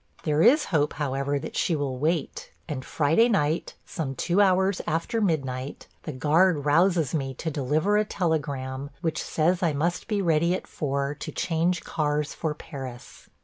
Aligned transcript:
There 0.23 0.41
is 0.41 0.65
hope, 0.73 0.93
however, 0.93 1.37
that 1.37 1.55
she 1.55 1.75
will 1.75 1.95
wait, 1.95 2.51
and 2.67 2.83
Friday 2.83 3.29
night, 3.29 3.75
some 3.85 4.15
two 4.15 4.41
hours 4.41 4.81
after 4.87 5.21
midnight, 5.21 5.85
the 6.05 6.11
guard 6.11 6.65
rouses 6.65 7.13
me 7.13 7.35
to 7.35 7.51
deliver 7.51 7.97
a 7.97 8.03
telegram 8.03 8.89
which 9.01 9.21
says 9.21 9.61
I 9.61 9.73
must 9.73 10.07
be 10.07 10.19
ready 10.19 10.55
at 10.55 10.65
four 10.65 11.13
to 11.19 11.31
change 11.31 11.83
cars 11.83 12.33
for 12.33 12.55
Paris. 12.55 13.29